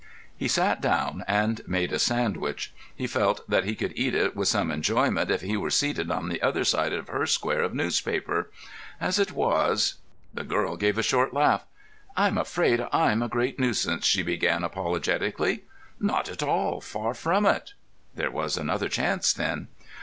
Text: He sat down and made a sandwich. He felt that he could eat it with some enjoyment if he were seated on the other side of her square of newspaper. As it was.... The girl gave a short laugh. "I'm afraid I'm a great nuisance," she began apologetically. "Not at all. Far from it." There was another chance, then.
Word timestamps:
He 0.35 0.47
sat 0.47 0.81
down 0.81 1.23
and 1.27 1.61
made 1.67 1.93
a 1.93 1.99
sandwich. 1.99 2.73
He 2.95 3.05
felt 3.05 3.47
that 3.47 3.65
he 3.65 3.75
could 3.75 3.93
eat 3.95 4.15
it 4.15 4.35
with 4.35 4.47
some 4.47 4.71
enjoyment 4.71 5.29
if 5.29 5.41
he 5.41 5.55
were 5.55 5.69
seated 5.69 6.09
on 6.09 6.27
the 6.27 6.41
other 6.41 6.63
side 6.63 6.91
of 6.91 7.07
her 7.09 7.27
square 7.27 7.61
of 7.61 7.75
newspaper. 7.75 8.49
As 8.99 9.19
it 9.19 9.31
was.... 9.31 9.97
The 10.33 10.43
girl 10.43 10.75
gave 10.75 10.97
a 10.97 11.03
short 11.03 11.35
laugh. 11.35 11.65
"I'm 12.17 12.39
afraid 12.39 12.83
I'm 12.91 13.21
a 13.21 13.27
great 13.29 13.59
nuisance," 13.59 14.07
she 14.07 14.23
began 14.23 14.63
apologetically. 14.63 15.65
"Not 15.99 16.29
at 16.29 16.41
all. 16.41 16.81
Far 16.81 17.13
from 17.13 17.45
it." 17.45 17.75
There 18.15 18.31
was 18.31 18.57
another 18.57 18.89
chance, 18.89 19.31
then. 19.33 19.67